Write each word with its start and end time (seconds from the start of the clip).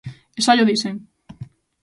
E 0.39 0.41
xa 0.45 0.53
llo 0.55 0.67
dixen. 0.69 0.95